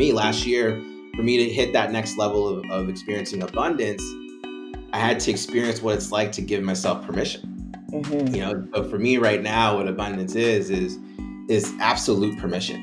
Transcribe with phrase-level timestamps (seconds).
[0.00, 0.82] me last year,
[1.14, 4.02] for me to hit that next level of, of experiencing abundance,
[4.94, 7.74] I had to experience what it's like to give myself permission.
[7.92, 8.34] Mm-hmm.
[8.34, 10.98] You know, but for me right now, what abundance is is
[11.48, 12.82] is absolute permission.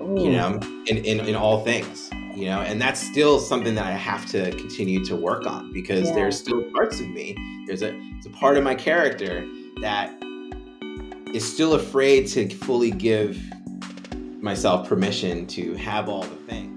[0.00, 0.20] Ooh.
[0.20, 2.10] You know, in, in in all things.
[2.34, 6.08] You know, and that's still something that I have to continue to work on because
[6.08, 6.14] yeah.
[6.14, 7.36] there's still parts of me.
[7.66, 9.46] There's a it's a part of my character
[9.80, 10.12] that
[11.32, 13.38] is still afraid to fully give
[14.42, 16.68] myself permission to have all the things.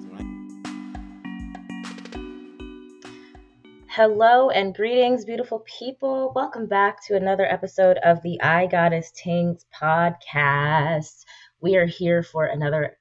[3.93, 6.31] Hello and greetings, beautiful people.
[6.33, 11.25] Welcome back to another episode of the I Goddess Tings podcast.
[11.59, 12.97] We are here for another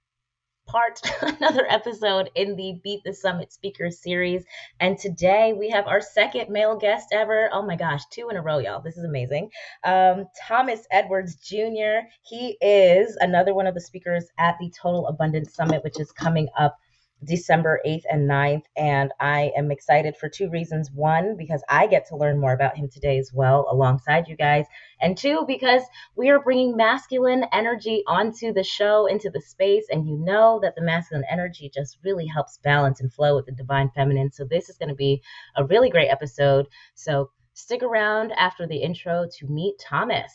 [0.70, 4.44] part, another episode in the Meet the Summit Speakers series.
[4.78, 7.50] And today we have our second male guest ever.
[7.52, 8.80] Oh my gosh, two in a row, y'all.
[8.80, 9.50] This is amazing.
[9.82, 12.06] Um, Thomas Edwards Jr.
[12.22, 16.48] He is another one of the speakers at the Total Abundance Summit, which is coming
[16.56, 16.76] up
[17.24, 18.62] December 8th and 9th.
[18.76, 20.90] And I am excited for two reasons.
[20.90, 24.66] One, because I get to learn more about him today as well, alongside you guys.
[25.00, 25.82] And two, because
[26.16, 29.86] we are bringing masculine energy onto the show, into the space.
[29.90, 33.52] And you know that the masculine energy just really helps balance and flow with the
[33.52, 34.32] divine feminine.
[34.32, 35.22] So this is going to be
[35.56, 36.66] a really great episode.
[36.94, 40.32] So stick around after the intro to meet Thomas.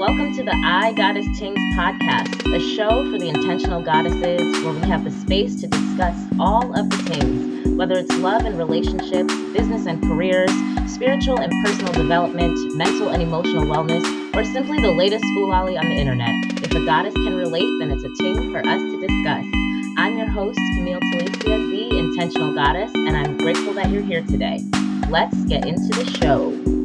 [0.00, 4.80] Welcome to the I Goddess Tings podcast, a show for the intentional goddesses where we
[4.88, 9.84] have the space to discuss all of the things, whether it's love and relationships, business
[9.84, 10.50] and careers,
[10.90, 14.02] spiritual and personal development, mental and emotional wellness,
[14.34, 16.34] or simply the latest foololly on the internet.
[16.64, 19.44] If a goddess can relate, then it's a ting for us to discuss.
[19.98, 24.64] I'm your host, Camille Talicia, the intentional goddess, and I'm grateful that you're here today.
[25.10, 26.79] Let's get into the show.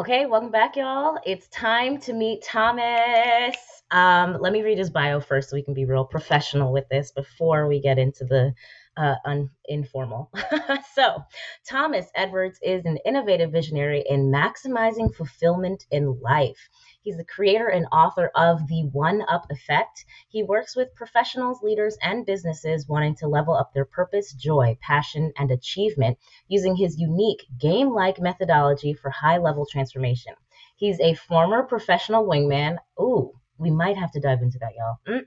[0.00, 1.18] Okay, welcome back, y'all.
[1.26, 3.54] It's time to meet Thomas.
[3.90, 7.12] Um, let me read his bio first so we can be real professional with this
[7.12, 8.54] before we get into the
[8.96, 10.32] uh, un- informal.
[10.94, 11.22] so,
[11.68, 16.70] Thomas Edwards is an innovative visionary in maximizing fulfillment in life.
[17.02, 20.04] He's the creator and author of The One Up Effect.
[20.28, 25.32] He works with professionals, leaders, and businesses wanting to level up their purpose, joy, passion,
[25.38, 30.34] and achievement using his unique game like methodology for high level transformation.
[30.76, 32.76] He's a former professional wingman.
[33.00, 34.98] Ooh, we might have to dive into that, y'all.
[35.06, 35.24] Mm.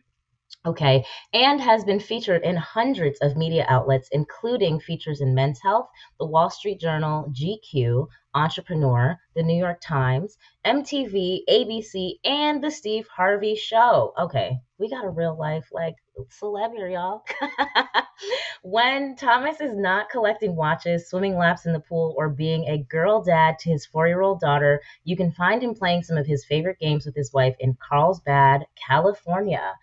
[0.66, 5.90] Okay, and has been featured in hundreds of media outlets, including features in Men's Health,
[6.20, 13.08] The Wall Street Journal, GQ, Entrepreneur, The New York Times, MTV, ABC, and The Steve
[13.10, 14.14] Harvey Show.
[14.18, 15.96] Okay, we got a real life like
[16.30, 17.26] celeb here, y'all.
[18.64, 23.22] when Thomas is not collecting watches, swimming laps in the pool, or being a girl
[23.22, 26.46] dad to his four year old daughter, you can find him playing some of his
[26.46, 29.74] favorite games with his wife in Carlsbad, California.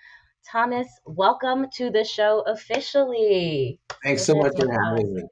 [0.50, 3.78] Thomas, welcome to the show officially.
[4.03, 5.22] Thanks so much for having me.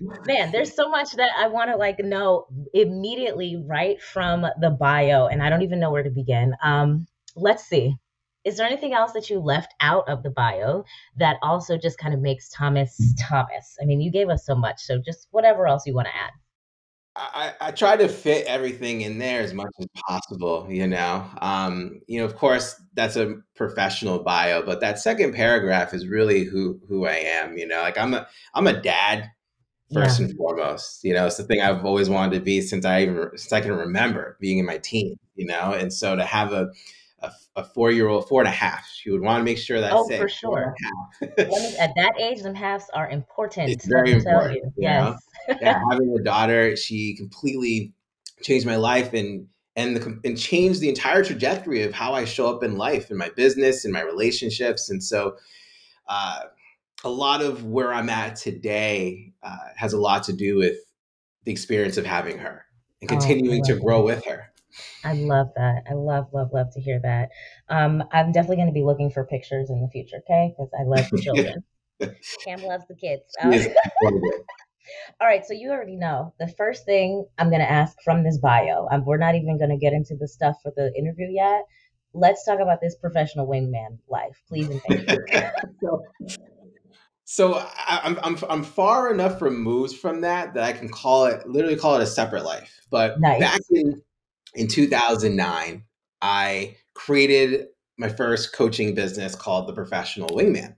[0.26, 5.28] Man, there's so much that I want to like know immediately right from the bio,
[5.28, 6.54] and I don't even know where to begin.
[6.62, 7.96] Um, let's see.
[8.44, 10.84] Is there anything else that you left out of the bio
[11.16, 13.78] that also just kind of makes Thomas Thomas?
[13.80, 16.32] I mean, you gave us so much, so just whatever else you want to add.
[17.18, 21.24] I, I try to fit everything in there as much as possible, you know.
[21.40, 26.44] Um, you know, of course, that's a professional bio, but that second paragraph is really
[26.44, 27.58] who who I am.
[27.58, 29.30] You know, like I'm a I'm a dad
[29.92, 30.26] first yeah.
[30.26, 31.02] and foremost.
[31.02, 33.60] You know, it's the thing I've always wanted to be since I even since I
[33.60, 35.18] can remember being in my teens.
[35.34, 36.70] You know, and so to have a
[37.20, 38.88] a, a four year old, four and a half.
[38.88, 39.92] She would want to make sure that.
[39.92, 40.74] Oh, for sure.
[41.22, 43.70] at that age, them halves are important.
[43.70, 44.56] It's very important.
[44.56, 44.72] You.
[44.76, 45.18] Yes.
[45.60, 47.92] yeah, having a daughter, she completely
[48.42, 49.46] changed my life and
[49.76, 53.16] and the and changed the entire trajectory of how I show up in life, in
[53.16, 55.36] my business, in my relationships, and so.
[56.08, 56.40] Uh,
[57.04, 60.76] a lot of where I'm at today uh, has a lot to do with
[61.44, 62.64] the experience of having her
[63.00, 64.47] and oh, continuing oh, to grow with her.
[65.04, 65.84] I love that.
[65.88, 67.30] I love, love, love to hear that.
[67.68, 70.52] Um, I'm definitely going to be looking for pictures in the future, okay?
[70.56, 71.64] Because I love the children.
[72.44, 73.22] Cam loves the kids.
[73.40, 73.52] Um,
[75.20, 78.38] all right, so you already know the first thing I'm going to ask from this
[78.38, 78.88] bio.
[78.90, 81.64] Um, we're not even going to get into the stuff for the interview yet.
[82.14, 85.50] Let's talk about this professional wingman life, please and thank you.
[85.82, 86.02] so,
[87.24, 91.46] so I, am I'm I'm far enough removed from that that I can call it
[91.46, 92.80] literally call it a separate life.
[92.90, 93.40] But nice.
[93.40, 94.02] back in
[94.54, 95.84] in 2009,
[96.20, 97.66] I created
[97.96, 100.76] my first coaching business called the Professional Wingman.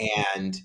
[0.00, 0.08] Mm.
[0.36, 0.60] And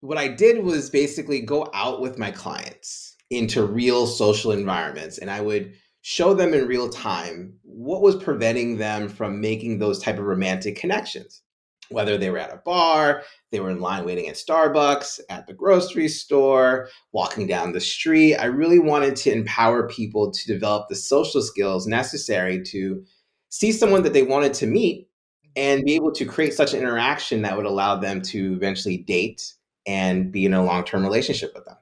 [0.00, 5.30] what I did was basically go out with my clients into real social environments and
[5.30, 10.18] I would show them in real time what was preventing them from making those type
[10.18, 11.42] of romantic connections
[11.90, 15.52] whether they were at a bar they were in line waiting at starbucks at the
[15.52, 18.36] grocery store walking down the street.
[18.36, 23.04] I really wanted to empower people to develop the social skills necessary to
[23.48, 25.08] see someone that they wanted to meet
[25.56, 29.52] and be able to create such an interaction that would allow them to eventually date
[29.86, 31.76] and be in a long-term relationship with them.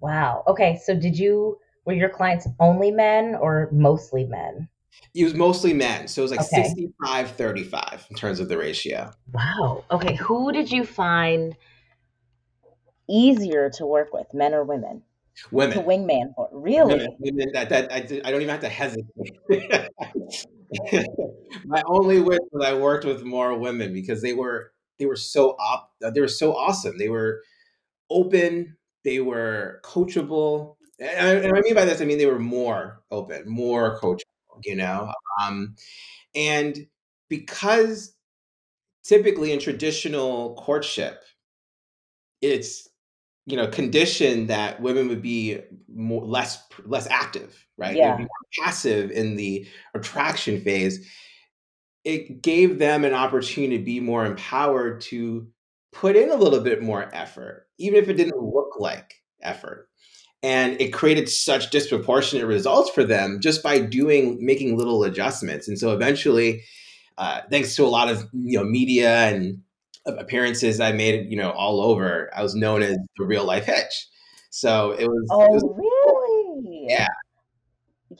[0.00, 0.44] Wow.
[0.46, 4.68] Okay so did you were your clients only men or mostly men?
[5.14, 6.08] It was mostly men.
[6.08, 6.64] So it was like okay.
[6.64, 9.10] 65 35 in terms of the ratio.
[9.32, 9.84] Wow.
[9.90, 10.16] Okay.
[10.16, 11.56] Who did you find
[13.08, 15.02] easier to work with, men or women?
[15.50, 15.76] Women.
[15.76, 16.94] To wingman for really?
[16.94, 17.16] Women.
[17.18, 19.08] women that, that I, I don't even have to hesitate.
[21.66, 25.50] My only wish was I worked with more women because they were they were so
[25.60, 26.98] op they were so awesome.
[26.98, 27.42] They were
[28.10, 33.44] open, they were coachable, and I, mean by this, I mean they were more open,
[33.46, 34.22] more coachable,
[34.64, 35.12] you know.
[35.42, 35.74] Um,
[36.34, 36.86] and
[37.28, 38.14] because
[39.04, 41.22] typically in traditional courtship,
[42.40, 42.88] it's
[43.46, 45.60] you know conditioned that women would be
[45.92, 47.96] more less less active, right?
[47.96, 48.16] Yeah.
[48.16, 48.28] more
[48.60, 51.08] passive in the attraction phase.
[52.04, 55.48] It gave them an opportunity to be more empowered to
[55.92, 59.88] put in a little bit more effort, even if it didn't look like effort
[60.46, 65.66] and it created such disproportionate results for them just by doing making little adjustments.
[65.66, 66.62] And so eventually
[67.18, 69.60] uh, thanks to a lot of you know media and
[70.06, 74.06] appearances i made you know all over i was known as the real life hitch.
[74.50, 76.86] So it was oh it was, really?
[76.88, 77.08] Yeah.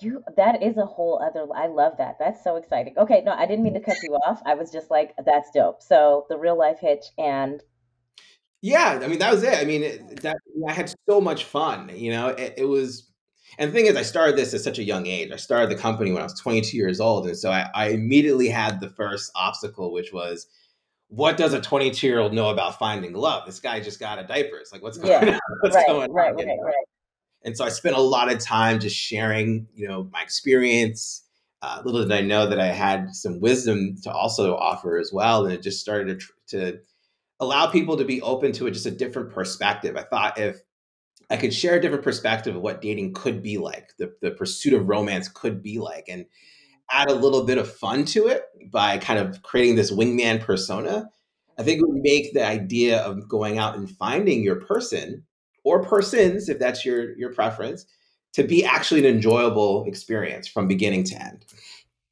[0.00, 2.16] You that is a whole other i love that.
[2.18, 2.94] That's so exciting.
[2.98, 4.42] Okay no i didn't mean to cut you off.
[4.44, 5.80] I was just like that's dope.
[5.80, 7.62] So the real life hitch and
[8.66, 9.58] yeah, I mean that was it.
[9.58, 11.90] I mean it, that I had so much fun.
[11.94, 13.08] You know, it, it, was.
[13.58, 15.30] And the thing is, I started this at such a young age.
[15.30, 18.48] I started the company when I was 22 years old, and so I, I immediately
[18.48, 20.48] had the first obstacle, which was,
[21.08, 23.46] what does a 22 year old know about finding love?
[23.46, 24.56] This guy just got a diaper.
[24.56, 25.40] It's like, what's going yeah, on?
[25.60, 26.36] What's right, going right, on?
[26.36, 26.74] Right, right,
[27.44, 31.22] And so I spent a lot of time just sharing, you know, my experience.
[31.62, 35.44] Uh, little did I know that I had some wisdom to also offer as well,
[35.44, 36.26] and it just started to,
[36.58, 36.78] to
[37.40, 39.96] allow people to be open to a, just a different perspective.
[39.96, 40.60] I thought if
[41.30, 44.74] I could share a different perspective of what dating could be like, the, the pursuit
[44.74, 46.26] of romance could be like, and
[46.90, 51.10] add a little bit of fun to it by kind of creating this wingman persona,
[51.58, 55.24] I think it would make the idea of going out and finding your person
[55.64, 57.86] or persons, if that's your your preference,
[58.34, 61.44] to be actually an enjoyable experience from beginning to end.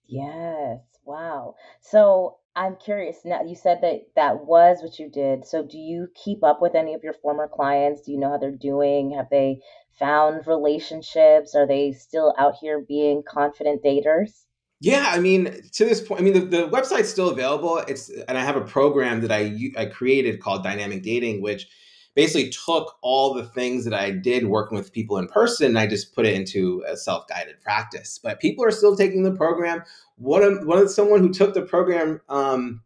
[0.07, 0.81] Yes.
[1.05, 1.55] Wow.
[1.83, 5.45] So I'm curious now, you said that that was what you did.
[5.47, 8.03] So do you keep up with any of your former clients?
[8.03, 9.11] Do you know how they're doing?
[9.13, 9.59] Have they
[9.99, 11.55] found relationships?
[11.55, 14.45] Are they still out here being confident daters?
[14.81, 17.79] Yeah, I mean, to this point, I mean, the, the website's still available.
[17.79, 21.67] It's and I have a program that I I created called Dynamic Dating, which
[22.15, 25.87] basically took all the things that I did working with people in person and I
[25.87, 28.19] just put it into a self-guided practice.
[28.23, 29.83] But people are still taking the program.
[30.17, 32.83] One of one of someone who took the program um,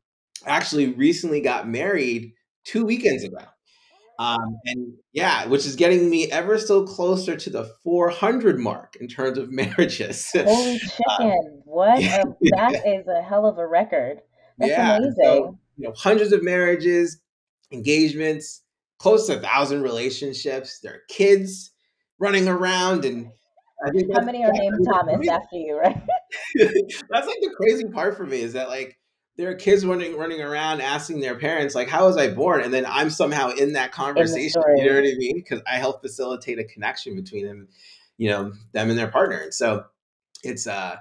[0.46, 2.32] actually recently got married
[2.64, 3.38] two weekends ago.
[4.18, 9.06] Um, and yeah, which is getting me ever so closer to the 400 mark in
[9.06, 10.30] terms of marriages.
[10.34, 10.98] Holy um, chicken!
[11.20, 12.02] Um, what?
[12.02, 14.20] Yeah, a, that is a hell of a record.
[14.58, 15.14] That's yeah, amazing.
[15.22, 17.20] So, you know, hundreds of marriages,
[17.70, 18.62] engagements,
[18.98, 20.80] close to a thousand relationships.
[20.80, 21.72] There are kids
[22.18, 23.30] running around, and
[23.86, 25.96] I think how many are named Thomas after you, right?
[26.56, 28.98] that's like the crazy part for me is that like
[29.38, 32.74] there are kids running running around asking their parents like how was i born and
[32.74, 36.02] then i'm somehow in that conversation in you know what i mean because i help
[36.02, 37.68] facilitate a connection between them
[38.18, 39.84] you know them and their partner and so
[40.42, 40.96] it's uh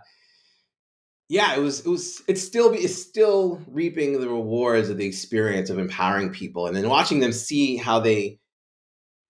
[1.29, 5.69] yeah, it was it was it's still it's still reaping the rewards of the experience
[5.69, 8.39] of empowering people and then watching them see how they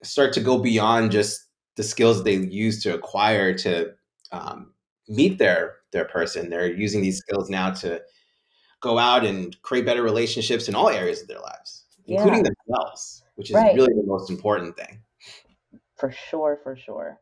[0.04, 1.42] start to go beyond just
[1.75, 3.92] the skills they use to acquire to
[4.32, 4.74] um,
[5.08, 6.50] meet their their person.
[6.50, 8.01] They're using these skills now to
[8.82, 12.22] go out and create better relationships in all areas of their lives, yeah.
[12.22, 13.74] including themselves, which is right.
[13.74, 15.01] really the most important thing.
[15.96, 17.20] For sure, for sure.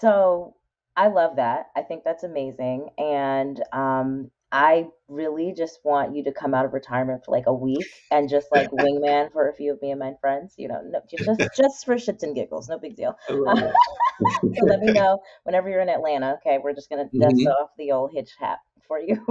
[0.00, 0.56] So
[0.98, 1.66] I love that.
[1.76, 2.88] I think that's amazing.
[2.98, 7.54] And um, I really just want you to come out of retirement for like a
[7.54, 10.54] week and just like wingman for a few of me and my friends.
[10.58, 13.16] You know, no, just just for shits and giggles, no big deal.
[13.28, 13.72] so
[14.62, 16.36] let me know whenever you're in Atlanta.
[16.40, 17.46] Okay, we're just gonna dust mm-hmm.
[17.46, 19.24] off the old hitch hat for you.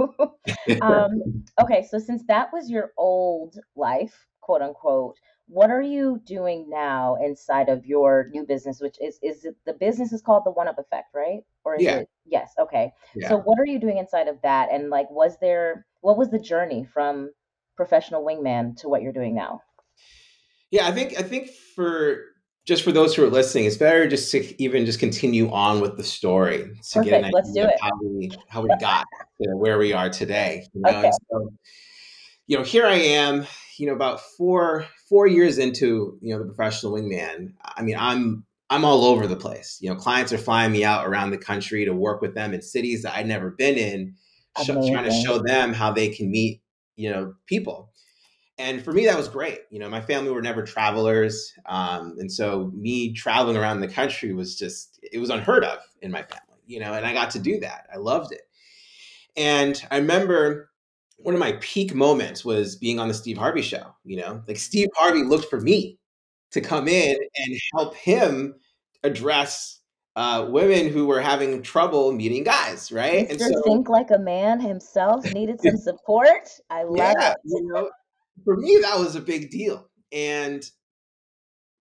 [0.80, 5.18] um, okay, so since that was your old life, quote unquote,
[5.48, 9.72] what are you doing now inside of your new business which is is it the
[9.72, 11.96] business is called the one up effect right or is yeah.
[11.96, 13.30] it yes okay Yeah.
[13.30, 16.38] so what are you doing inside of that and like was there what was the
[16.38, 17.30] journey from
[17.76, 19.62] professional wingman to what you're doing now
[20.70, 22.24] Yeah, I think I think for
[22.66, 25.96] just for those who are listening, it's better just to even just continue on with
[25.96, 27.34] the story to get an Perfect.
[27.34, 27.80] Let's idea do of it.
[27.80, 29.06] how we how we got
[29.40, 30.66] to where we are today.
[30.74, 31.10] You know, Okay.
[31.30, 31.50] so
[32.46, 33.46] you know, here I am,
[33.78, 37.54] you know, about four four years into you know the professional wingman.
[37.62, 39.78] I mean, I'm I'm all over the place.
[39.80, 42.62] You know, clients are flying me out around the country to work with them in
[42.62, 44.14] cities that I'd never been in,
[44.58, 46.62] sh- trying to show them how they can meet
[46.98, 47.90] you know people
[48.58, 52.30] and for me that was great you know my family were never travelers um, and
[52.30, 56.60] so me traveling around the country was just it was unheard of in my family
[56.66, 58.42] you know and i got to do that i loved it
[59.36, 60.70] and i remember
[61.18, 64.56] one of my peak moments was being on the steve harvey show you know like
[64.56, 65.98] steve harvey looked for me
[66.50, 68.54] to come in and help him
[69.04, 69.80] address
[70.16, 73.52] uh, women who were having trouble meeting guys right Mr.
[73.64, 76.48] Think Like a Man himself needed some support.
[76.70, 77.36] I love yeah, it.
[77.44, 77.88] you know,
[78.44, 80.68] for me that was a big deal, and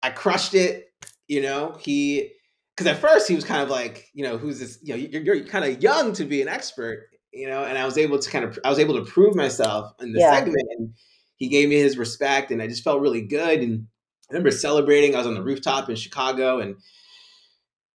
[0.03, 0.85] I crushed it.
[1.27, 2.31] You know, he
[2.75, 4.77] because at first he was kind of like, you know, who's this?
[4.83, 7.07] You know, you're, you're kind of young to be an expert.
[7.33, 9.93] You know, and I was able to kind of I was able to prove myself
[9.99, 10.33] in the Yeah.
[10.33, 10.93] segment, and
[11.35, 13.59] he gave me his respect, and I just felt really good.
[13.59, 13.87] And
[14.29, 15.13] I remember celebrating.
[15.13, 16.77] I was on the rooftop in Chicago, and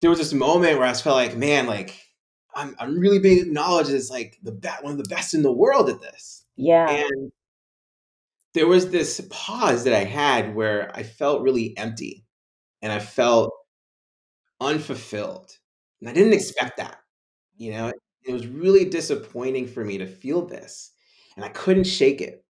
[0.00, 1.98] there was this moment where I felt like, man, like
[2.54, 5.52] I'm I'm really being acknowledged as like the best, one of the best in the
[5.52, 6.44] world at this.
[6.56, 6.88] Yeah.
[6.90, 7.32] And
[8.54, 12.26] there was this pause that I had where I felt really empty
[12.82, 13.50] and I felt
[14.60, 15.56] unfulfilled.
[16.00, 16.98] And I didn't expect that.
[17.56, 17.92] You know,
[18.24, 20.92] it was really disappointing for me to feel this.
[21.36, 22.44] And I couldn't shake it.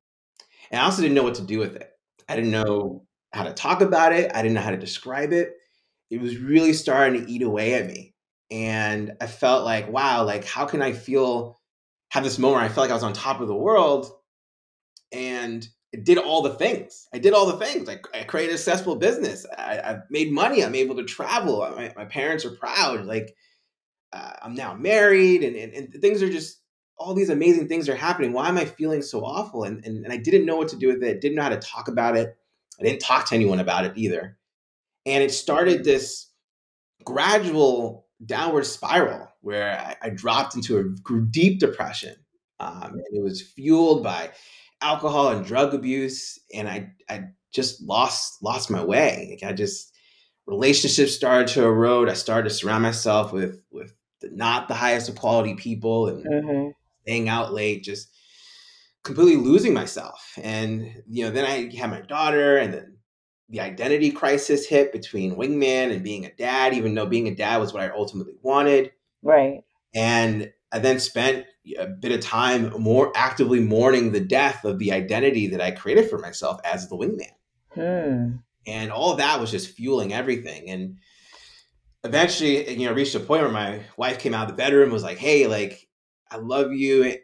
[0.71, 1.91] And I also didn't know what to do with it.
[2.27, 4.31] I didn't know how to talk about it.
[4.33, 5.53] I didn't know how to describe it.
[6.09, 8.13] It was really starting to eat away at me.
[8.49, 11.59] And I felt like, wow, like how can I feel
[12.09, 14.11] have this moment where I felt like I was on top of the world
[15.13, 17.07] and I did all the things.
[17.13, 17.87] I did all the things.
[17.87, 19.45] I, I created a successful business.
[19.57, 20.63] I, I made money.
[20.63, 21.59] I'm able to travel.
[21.75, 23.05] My, my parents are proud.
[23.05, 23.33] Like
[24.13, 26.59] uh, I'm now married, and, and and things are just
[26.97, 28.33] all these amazing things are happening.
[28.33, 29.63] Why am I feeling so awful?
[29.63, 31.21] And, and and I didn't know what to do with it.
[31.21, 32.37] Didn't know how to talk about it.
[32.79, 34.37] I didn't talk to anyone about it either.
[35.05, 36.27] And it started this
[37.03, 42.15] gradual downward spiral where I, I dropped into a deep depression.
[42.59, 44.29] Um, and it was fueled by
[44.81, 49.39] alcohol and drug abuse, and I I just lost lost my way.
[49.41, 49.93] Like I just
[50.45, 52.09] relationships started to erode.
[52.09, 56.69] I started to surround myself with with not the highest of quality people and hmm
[57.03, 58.09] staying out late, just
[59.03, 60.37] completely losing myself.
[60.41, 62.97] And you know, then I had my daughter, and then
[63.49, 66.73] the identity crisis hit between wingman and being a dad.
[66.73, 68.91] Even though being a dad was what I ultimately wanted,
[69.23, 69.63] Right.
[69.93, 71.47] and I then spent
[71.77, 76.09] a bit of time more actively mourning the death of the identity that I created
[76.09, 77.33] for myself as the wingman.
[77.73, 78.37] Hmm.
[78.67, 80.69] And all that was just fueling everything.
[80.69, 80.97] And
[82.03, 85.03] eventually, you know, reached a point where my wife came out of the bedroom was
[85.03, 85.87] like, Hey, like,
[86.29, 87.15] I love you.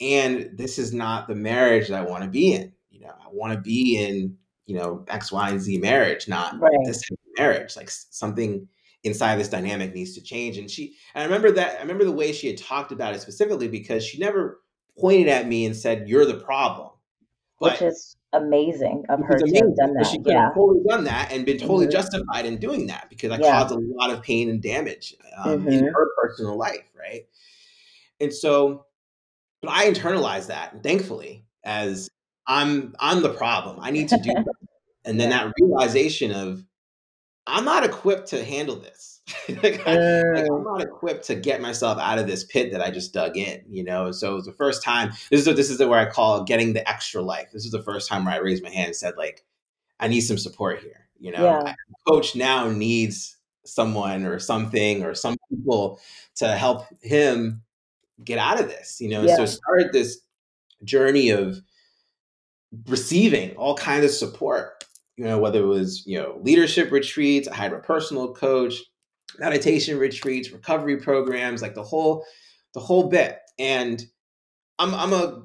[0.00, 2.72] And this is not the marriage that I want to be in.
[2.90, 4.36] You know, I want to be in,
[4.66, 6.72] you know, X, Y, and Z marriage, not Right.
[6.84, 7.76] this type of marriage.
[7.76, 8.68] Like something
[9.04, 10.58] inside this dynamic needs to change.
[10.58, 13.20] And she, and I remember that, I remember the way she had talked about it
[13.20, 14.60] specifically because she never
[14.98, 16.90] pointed at me and said, You're the problem.
[17.70, 20.06] Which is amazing of her is to have amazing, done that.
[20.06, 20.40] She could Yeah.
[20.46, 21.92] have totally done that and been totally Mhm.
[21.92, 23.60] justified in doing that because I Yeah.
[23.62, 25.92] caused a lot of pain and damage um, in Mhm.
[25.92, 27.26] her personal life, right?
[28.20, 28.86] And so,
[29.62, 32.08] but I internalized that, thankfully, as
[32.46, 33.78] I'm I'm the problem.
[33.80, 34.32] I need to do.
[35.04, 36.64] And then that realization of
[37.46, 39.11] I'm not equipped to handle this.
[39.62, 42.90] like, I, like I'm not equipped to get myself out of this pit that I
[42.90, 44.10] just dug in, you know.
[44.10, 45.10] So it was the first time.
[45.30, 47.50] This is what this is where I call getting the extra life.
[47.52, 49.44] This is the first time where I raised my hand and said, like,
[50.00, 51.08] I need some support here.
[51.20, 51.74] You know, Yeah.
[52.08, 56.00] Coach now needs someone or something or some people
[56.36, 57.62] to help him
[58.24, 59.00] get out of this.
[59.00, 59.42] You know, so Yeah.
[59.42, 60.18] it started this
[60.82, 61.60] journey of
[62.86, 64.84] receiving all kinds of support.
[65.16, 68.82] You know, whether it was you know leadership retreats, I had a personal coach,
[69.38, 72.24] meditation retreats, recovery programs, like the whole
[72.74, 73.38] the whole bit.
[73.58, 74.04] And
[74.78, 75.42] I'm I'm a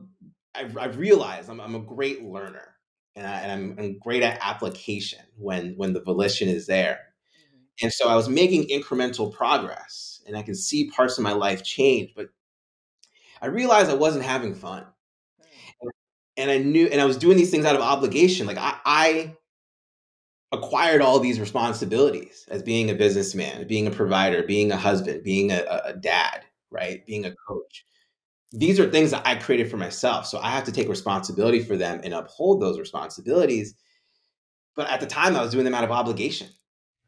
[0.56, 2.76] I've, I've realized I'm I'm a great learner
[3.16, 7.00] and, I, and I'm, I'm great at application when when the volition is there.
[7.00, 7.86] Mm-hmm.
[7.86, 11.64] And so I was making incremental progress and I could see parts of my life
[11.64, 12.28] change, but
[13.42, 14.86] I realized I wasn't having fun.
[15.42, 15.90] Mm.
[16.38, 18.46] And I knew, and I was doing these things out of obligation.
[18.46, 19.36] Like I, I
[20.52, 25.52] acquired all these responsibilities as being a businessman, being a provider, being a husband, being
[25.52, 27.06] a, a dad, right?
[27.06, 27.86] Being a coach.
[28.54, 30.26] These are things that I created for myself.
[30.26, 33.76] So I have to take responsibility for them and uphold those responsibilities.
[34.76, 36.48] But at the time, I was doing them out of obligation,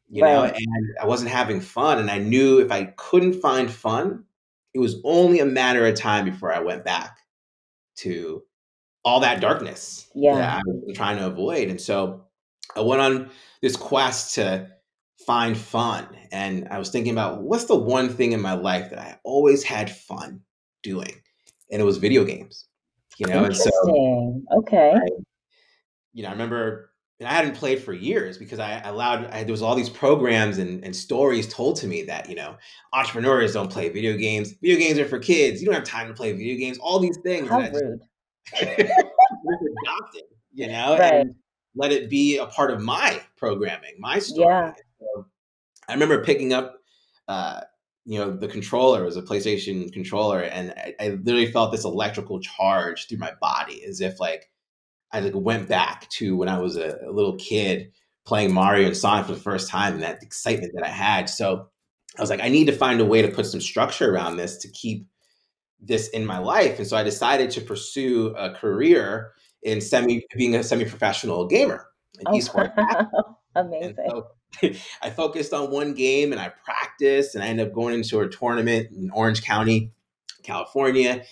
[0.10, 0.34] you right.
[0.34, 2.00] know, and I wasn't having fun.
[2.00, 4.26] And I knew if I couldn't find fun,
[4.74, 7.20] it was only a matter of time before I went back
[7.98, 8.44] to
[9.06, 10.36] all that darkness yeah.
[10.36, 11.70] that I was trying to avoid.
[11.70, 12.26] And so
[12.76, 13.30] I went on
[13.62, 14.70] this quest to
[15.26, 16.08] find fun.
[16.32, 19.64] And I was thinking about what's the one thing in my life that I always
[19.64, 20.42] had fun
[20.84, 21.22] doing?
[21.72, 22.66] And it was video games.
[23.18, 24.94] You know, and so okay.
[24.96, 25.10] I,
[26.14, 29.52] you know, I remember and I hadn't played for years because I allowed I, there
[29.52, 32.56] was all these programs and, and stories told to me that you know
[32.94, 34.54] entrepreneurs don't play video games.
[34.62, 35.62] Video games are for kids.
[35.62, 36.78] You don't have time to play video games.
[36.80, 37.50] All these things.
[37.50, 38.00] How rude.
[38.62, 40.24] adopted,
[40.54, 41.14] you know, right.
[41.14, 41.36] and
[41.76, 44.54] let it be a part of my programming, my story.
[44.54, 44.74] Yeah.
[45.00, 45.26] So
[45.88, 46.82] I remember picking up,
[47.28, 47.62] uh,
[48.06, 52.40] you know, the controller was a PlayStation controller, and I, I literally felt this electrical
[52.40, 54.50] charge through my body, as if like
[55.12, 57.92] I like went back to when I was a, a little kid
[58.26, 61.30] playing Mario and Sonic for the first time, and that excitement that I had.
[61.30, 61.70] So
[62.18, 64.58] I was like, I need to find a way to put some structure around this
[64.58, 65.08] to keep
[65.80, 66.78] this in my life.
[66.78, 69.32] And so I decided to pursue a career
[69.64, 71.88] in semi being a semi-professional gamer,
[72.20, 73.10] an oh, esports.
[73.56, 73.96] Amazing.
[74.10, 74.28] So
[75.02, 78.28] I focused on one game and I practiced and I ended up going into a
[78.28, 79.92] tournament in Orange County,
[80.44, 81.24] California.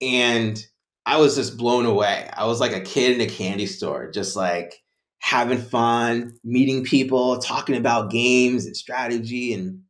[0.00, 0.64] And
[1.04, 2.28] I was just blown away.
[2.32, 4.82] I was like a kid in a candy store, just like
[5.18, 9.52] having fun, meeting people, talking about games and strategy.
[9.52, 9.82] And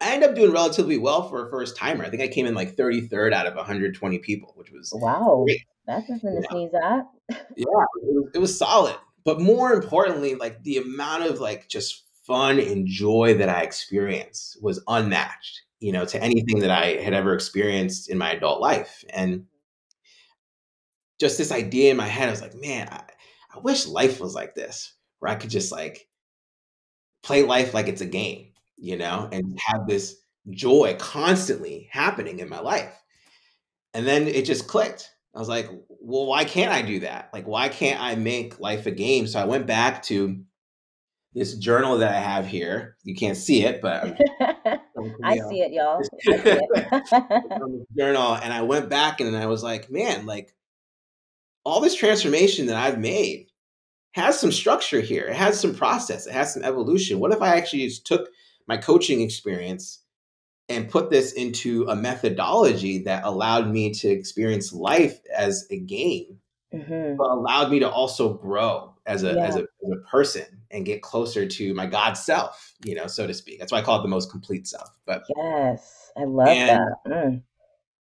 [0.00, 2.04] I ended up doing relatively well for a first timer.
[2.04, 5.42] I think I came in like 33rd out of 120 people, which was wow.
[5.46, 5.62] Great.
[5.90, 7.06] That's nothing to sneeze at.
[7.56, 8.96] yeah, it was, it was solid.
[9.24, 14.62] But more importantly, like the amount of like just fun and joy that I experienced
[14.62, 19.04] was unmatched, you know, to anything that I had ever experienced in my adult life.
[19.10, 19.46] And
[21.18, 23.02] just this idea in my head, I was like, man, I,
[23.54, 26.08] I wish life was like this, where I could just like
[27.22, 30.16] play life like it's a game, you know, and have this
[30.50, 32.96] joy constantly happening in my life.
[33.92, 35.10] And then it just clicked.
[35.34, 37.30] I was like, well, why can't I do that?
[37.32, 39.26] Like, why can't I make life a game?
[39.26, 40.42] So I went back to
[41.34, 42.96] this journal that I have here.
[43.04, 44.04] You can't see it, but
[44.98, 46.00] um, I see it, y'all.
[46.00, 47.86] I see it.
[47.96, 50.52] journal, and I went back and I was like, man, like
[51.64, 53.46] all this transformation that I've made
[54.12, 55.26] has some structure here.
[55.26, 56.26] It has some process.
[56.26, 57.20] It has some evolution.
[57.20, 58.28] What if I actually just took
[58.66, 60.02] my coaching experience
[60.70, 66.38] and put this into a methodology that allowed me to experience life as a game,
[66.72, 67.16] mm-hmm.
[67.16, 69.44] but allowed me to also grow as a, yeah.
[69.44, 73.26] as a as a person and get closer to my God self, you know, so
[73.26, 73.58] to speak.
[73.58, 74.88] That's why I call it the most complete self.
[75.04, 76.92] But yes, I love and, that.
[77.08, 77.42] Mm.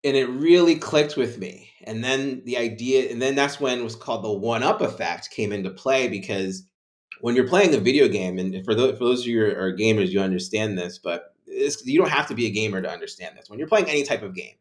[0.03, 1.71] And it really clicked with me.
[1.83, 5.31] And then the idea, and then that's when it was called the one up effect
[5.31, 6.63] came into play because
[7.21, 9.75] when you're playing a video game, and for those, for those of you who are
[9.75, 13.49] gamers, you understand this, but you don't have to be a gamer to understand this.
[13.49, 14.55] When you're playing any type of game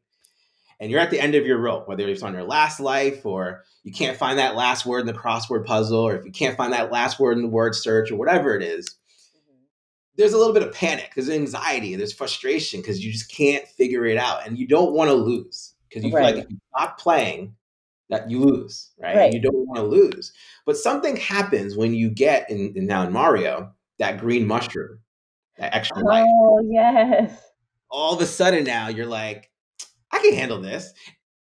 [0.81, 3.65] and you're at the end of your rope, whether it's on your last life or
[3.83, 6.73] you can't find that last word in the crossword puzzle, or if you can't find
[6.73, 9.63] that last word in the word search or whatever it is, mm-hmm.
[10.17, 14.07] there's a little bit of panic, there's anxiety, there's frustration because you just can't figure
[14.07, 16.27] it out and you don't want to lose because you right.
[16.27, 17.55] feel like if you stop playing,
[18.11, 19.17] that you lose, right?
[19.17, 19.33] right.
[19.33, 20.33] you don't want to lose.
[20.65, 25.01] But something happens when you get in, in now in Mario that green mushroom
[25.59, 26.25] that extra life.
[26.27, 27.33] Oh, yes.
[27.91, 29.51] All of a sudden now you're like,
[30.13, 30.93] I can handle this.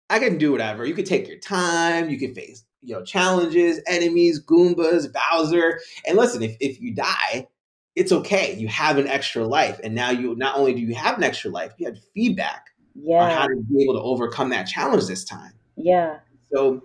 [0.08, 0.84] I can do whatever.
[0.84, 2.10] You can take your time.
[2.10, 5.80] You can face, you know, challenges, enemies, Goombas, Bowser.
[6.06, 7.46] And listen, if, if you die,
[7.94, 8.54] it's okay.
[8.56, 9.78] You have an extra life.
[9.84, 13.22] And now you not only do you have an extra life, you have feedback yeah.
[13.22, 15.52] on how to be able to overcome that challenge this time.
[15.76, 16.18] Yeah.
[16.52, 16.82] So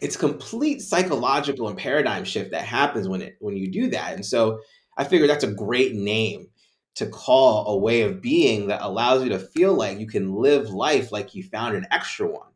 [0.00, 4.14] it's complete psychological and paradigm shift that happens when it when you do that.
[4.14, 4.60] And so
[4.96, 6.48] I figure that's a great name
[6.98, 10.70] to call a way of being that allows you to feel like you can live
[10.70, 12.50] life like you found an extra one,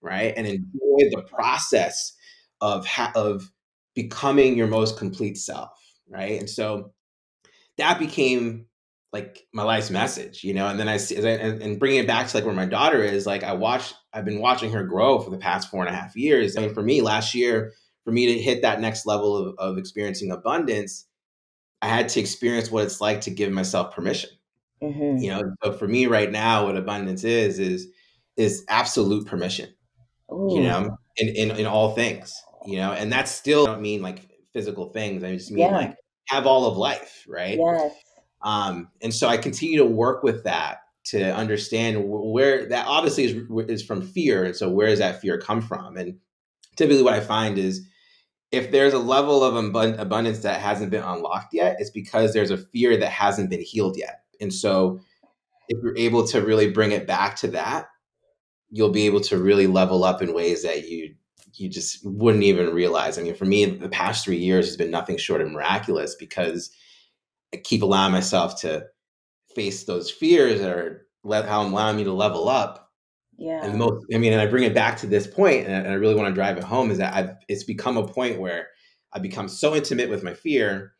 [0.00, 0.32] right?
[0.36, 2.14] And enjoy the process
[2.60, 3.50] of ha- of
[3.96, 5.70] becoming your most complete self,
[6.08, 6.38] right?
[6.38, 6.92] And so
[7.76, 8.66] that became
[9.12, 10.68] like my life's message, you know.
[10.68, 13.26] And then I see, and, and bringing it back to like where my daughter is,
[13.26, 16.14] like I watched, I've been watching her grow for the past four and a half
[16.14, 16.56] years.
[16.56, 17.72] I mean, for me, last year,
[18.04, 21.04] for me to hit that next level of, of experiencing abundance,
[21.80, 24.30] I had to experience what it's like to give myself permission.
[24.82, 25.22] Mm-hmm.
[25.22, 27.88] You know, so for me right now, what abundance is is
[28.36, 29.70] is absolute permission.
[30.32, 30.48] Ooh.
[30.54, 32.34] You know, in, in in all things.
[32.66, 35.24] You know, and that's still I don't mean like physical things.
[35.24, 35.76] I just mean yeah.
[35.76, 37.58] like have all of life, right?
[37.58, 37.92] Yes.
[38.42, 43.36] Um, and so I continue to work with that to understand where that obviously is
[43.68, 45.96] is from fear, and so where does that fear come from?
[45.96, 46.18] And
[46.76, 47.86] typically, what I find is
[48.50, 52.56] if there's a level of abundance that hasn't been unlocked yet, it's because there's a
[52.56, 54.22] fear that hasn't been healed yet.
[54.40, 55.00] And so,
[55.68, 57.88] if you're able to really bring it back to that,
[58.70, 61.14] you'll be able to really level up in ways that you
[61.54, 63.18] you just wouldn't even realize.
[63.18, 66.70] I mean, for me, the past three years has been nothing short of miraculous because
[67.52, 68.86] I keep allowing myself to
[69.54, 72.87] face those fears that are how allowing me to level up.
[73.38, 73.62] Yeah.
[73.62, 75.94] And the most, I mean, and I bring it back to this point, and I
[75.94, 78.68] really want to drive it home is that I've, it's become a point where
[79.12, 80.92] I become so intimate with my fear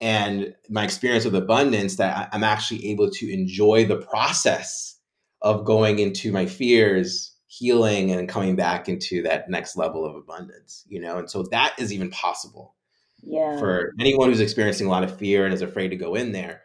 [0.00, 4.98] and my experience with abundance that I'm actually able to enjoy the process
[5.40, 10.84] of going into my fears healing and coming back into that next level of abundance
[10.88, 11.18] you know?
[11.18, 12.74] And so that is even possible.
[13.22, 13.56] Yeah.
[13.58, 16.62] For anyone who's experiencing a lot of fear and is afraid to go in there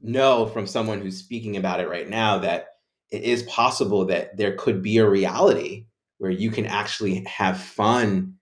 [0.00, 2.68] know from someone who's speaking about it right now that
[3.10, 5.86] it is possible that there could be a reality
[6.18, 8.34] where you can actually have fun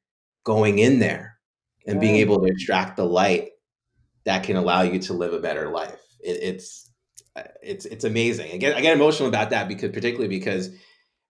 [0.45, 1.39] going in there
[1.87, 2.01] and right.
[2.01, 3.51] being able to extract the light
[4.25, 6.91] that can allow you to live a better life it, it's
[7.35, 8.53] uh, it's it's amazing.
[8.53, 10.71] I get I get emotional about that because particularly because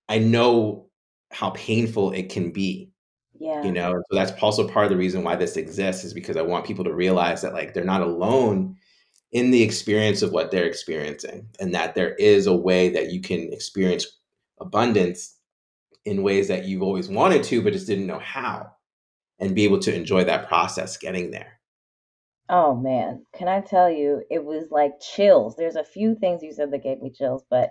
[0.09, 0.89] I know
[1.31, 2.91] how painful it can be.
[3.39, 3.63] Yeah.
[3.63, 6.43] You know, so that's also part of the reason why this exists is because I
[6.43, 8.77] want people to realize that like they're not alone
[9.33, 13.21] in the experience of what they're experiencing and that there is a way that you
[13.21, 14.07] can experience
[14.61, 15.37] abundance
[16.05, 18.71] in ways that you've always wanted to but just didn't know how
[19.41, 21.59] and be able to enjoy that process getting there.
[22.49, 25.57] Oh man, can I tell you, it was like chills.
[25.57, 27.71] There's a few things you said that gave me chills, but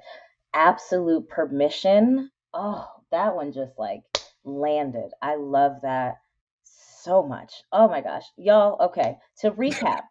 [0.54, 2.32] absolute permission.
[2.54, 4.02] Oh, that one just like
[4.43, 5.12] landed.
[5.21, 6.15] I love that
[6.63, 7.63] so much.
[7.71, 8.24] Oh my gosh.
[8.38, 9.17] Y'all, okay.
[9.41, 10.02] To recap,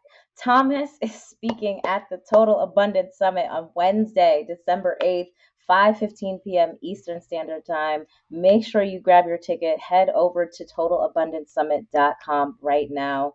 [0.43, 5.29] Thomas is speaking at the Total Abundance Summit on Wednesday, December 8th,
[5.69, 6.79] 5:15 p.m.
[6.83, 8.07] Eastern Standard Time.
[8.31, 9.79] Make sure you grab your ticket.
[9.79, 13.35] Head over to totalabundancesummit.com right now.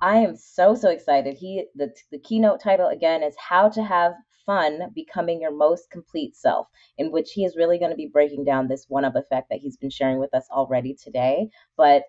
[0.00, 1.34] I am so so excited.
[1.34, 4.14] He the the keynote title again is How to Have
[4.46, 6.68] fun becoming your most complete self,
[6.98, 9.58] in which he is really going to be breaking down this one up effect that
[9.58, 12.04] he's been sharing with us already today, but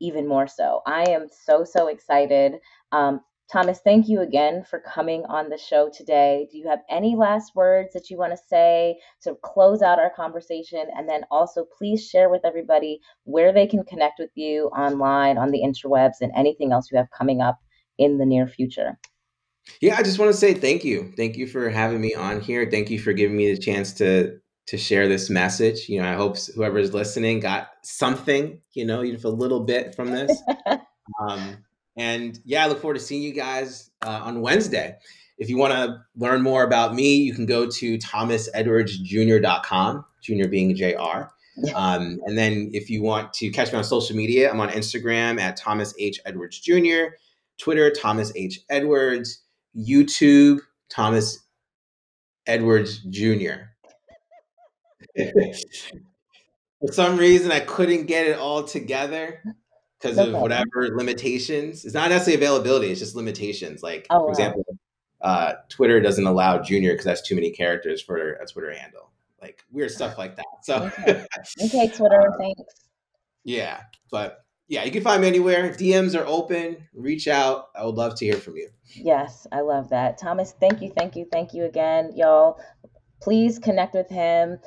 [0.00, 0.80] even more so.
[0.86, 2.54] I am so, so excited.
[2.92, 3.20] Um,
[3.52, 6.46] Thomas, thank you again for coming on the show today.
[6.52, 10.12] Do you have any last words that you want to say to close out our
[10.14, 10.84] conversation?
[10.96, 15.50] And then also, please share with everybody where they can connect with you online, on
[15.50, 17.58] the interwebs, and anything else you have coming up
[17.98, 18.96] in the near future.
[19.80, 21.12] Yeah, I just want to say thank you.
[21.16, 22.68] Thank you for having me on here.
[22.70, 25.88] Thank you for giving me the chance to to share this message.
[25.88, 29.94] You know, I hope whoever is listening got something, you know, even a little bit
[29.94, 30.42] from this.
[31.20, 31.64] um,
[31.96, 34.96] and yeah, I look forward to seeing you guys uh, on Wednesday.
[35.38, 40.76] If you want to learn more about me, you can go to thomasedwardsjr.com, junior being
[40.76, 41.30] JR.
[41.74, 45.40] Um, and then if you want to catch me on social media, I'm on Instagram
[45.40, 46.20] at Thomas H.
[46.24, 47.16] Edwards Jr.,
[47.58, 48.60] Twitter, Thomas H.
[48.70, 49.42] Edwards.
[49.76, 51.40] YouTube Thomas
[52.46, 53.70] Edwards Jr.
[56.80, 59.42] For some reason, I couldn't get it all together
[60.00, 61.84] because of whatever limitations.
[61.84, 63.82] It's not necessarily availability; it's just limitations.
[63.82, 64.30] Like, oh, for wow.
[64.30, 64.64] example,
[65.20, 69.10] uh, Twitter doesn't allow Junior because that's too many characters for a Twitter handle.
[69.42, 70.46] Like weird stuff like that.
[70.62, 71.26] So, okay,
[71.64, 72.62] okay Twitter, uh, thanks.
[73.44, 75.70] Yeah, but yeah, you can find me anywhere.
[75.70, 76.88] DMs are open.
[76.94, 77.70] Reach out.
[77.74, 78.68] I would love to hear from you.
[78.94, 80.18] Yes, I love that.
[80.18, 82.60] Thomas, thank you, thank you, thank you again, y'all.
[83.20, 84.58] Please connect with him.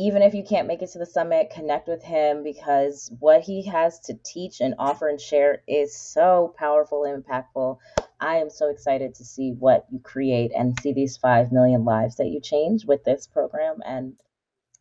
[0.00, 3.66] Even if you can't make it to the summit, connect with him because what he
[3.66, 7.76] has to teach and offer and share is so powerful and impactful.
[8.18, 12.16] I am so excited to see what you create and see these 5 million lives
[12.16, 14.14] that you change with this program and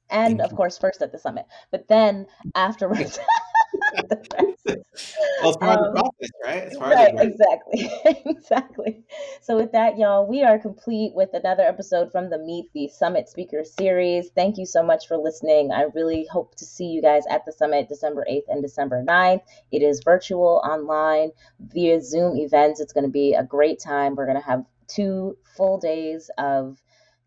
[0.10, 1.47] and of course first at the summit.
[1.69, 3.19] But then afterwards
[3.95, 6.63] well, it's part um, of the um, process, right?
[6.63, 7.91] It's part right, exactly.
[8.32, 9.04] exactly.
[9.41, 13.30] So, with that, y'all, we are complete with another episode from the Meet the Summit
[13.30, 14.30] Speaker Series.
[14.36, 15.71] Thank you so much for listening.
[15.71, 19.41] I really hope to see you guys at the summit December 8th and December 9th.
[19.71, 22.80] It is virtual, online, via Zoom events.
[22.80, 24.15] It's going to be a great time.
[24.15, 26.78] We're going to have two full days of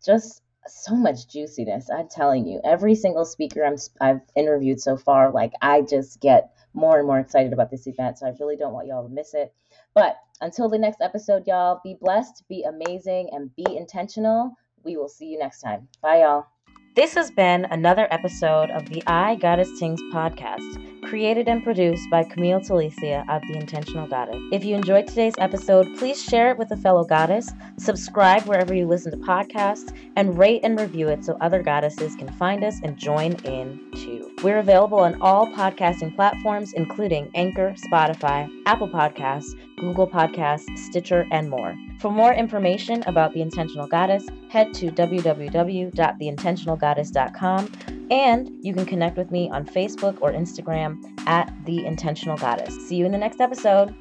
[0.05, 1.89] just so much juiciness.
[1.89, 6.51] I'm telling you, every single speaker I'm, I've interviewed so far, like I just get
[6.73, 8.19] more and more excited about this event.
[8.19, 9.53] So I really don't want y'all to miss it.
[9.93, 14.55] But until the next episode, y'all, be blessed, be amazing, and be intentional.
[14.83, 15.87] We will see you next time.
[16.01, 16.47] Bye, y'all.
[16.95, 22.23] This has been another episode of the I Goddess Things podcast created and produced by
[22.23, 24.41] Camille Talicia of The Intentional Goddess.
[24.51, 28.87] If you enjoyed today's episode, please share it with a fellow goddess, subscribe wherever you
[28.87, 32.97] listen to podcasts, and rate and review it so other goddesses can find us and
[32.97, 34.31] join in too.
[34.43, 41.49] We're available on all podcasting platforms, including Anchor, Spotify, Apple Podcasts, Google Podcasts, Stitcher, and
[41.49, 41.75] more.
[41.99, 47.71] For more information about The Intentional Goddess, head to www.theintentionalgoddess.com
[48.11, 52.87] and you can connect with me on Facebook or Instagram at The Intentional Goddess.
[52.87, 53.95] See you in the next episode.